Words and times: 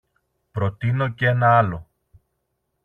Προτείνω 0.51 1.07
κι 1.09 1.25
ένα 1.25 1.57
άλλο. 1.57 1.89